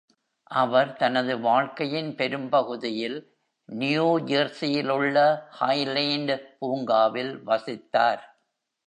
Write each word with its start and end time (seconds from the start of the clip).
அவர் 0.51 0.95
தனது 0.95 1.39
வாழ்க்கையின் 1.39 2.15
பெரும்பகுதியில், 2.15 3.17
நியூ 3.69 4.19
ஜெர்சியிலுள்ள 4.19 5.17
ஹைலேண்ட் 5.59 6.33
பூங்காவில் 6.59 7.33
வசித்தார். 7.45 8.23